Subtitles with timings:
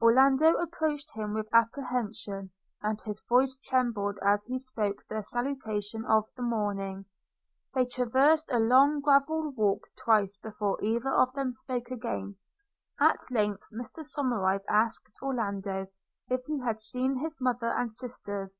[0.00, 2.50] Orlando approached him with apprehension,
[2.82, 7.04] and his voice trembled as he spoke the salutation of the morning.
[7.74, 12.36] They traversed a long gravel walk twice before either of them spoke again.
[12.98, 15.88] At length Mr Somerive asked Orlando,
[16.30, 18.58] if he had seen his mother and sisters?